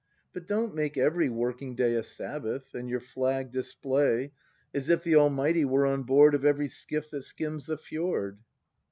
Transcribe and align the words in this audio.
But 0.33 0.47
don't 0.47 0.73
make 0.73 0.97
every 0.97 1.29
working 1.29 1.75
day 1.75 1.93
A 1.93 2.01
Sabbath, 2.01 2.73
and 2.73 2.89
your 2.89 2.99
flag 2.99 3.51
display. 3.51 4.31
As 4.73 4.89
if 4.89 5.03
the 5.03 5.13
Almighty 5.15 5.63
were 5.63 5.85
on 5.85 6.01
board 6.05 6.33
Of 6.33 6.43
every 6.43 6.69
skiff 6.69 7.11
that 7.11 7.21
skims 7.21 7.67
the 7.67 7.77
fjord. 7.77 8.39